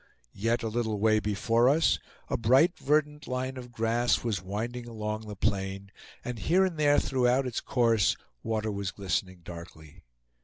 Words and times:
Yet 0.33 0.63
a 0.63 0.67
little 0.67 0.99
way 0.99 1.19
before 1.19 1.69
us, 1.69 1.99
a 2.27 2.35
bright 2.35 2.75
verdant 2.75 3.27
line 3.27 3.55
of 3.55 3.71
grass 3.71 4.23
was 4.23 4.41
winding 4.41 4.87
along 4.87 5.27
the 5.27 5.35
plain, 5.35 5.91
and 6.25 6.39
here 6.39 6.65
and 6.65 6.75
there 6.79 6.99
throughout 6.99 7.45
its 7.45 7.61
course 7.61 8.17
water 8.41 8.71
was 8.71 8.89
glistening 8.89 9.41
darkly. 9.43 10.01